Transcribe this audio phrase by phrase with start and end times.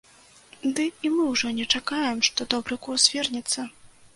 [0.77, 3.71] Ды і мы ўжо не чакаем, што добры курс вернецца.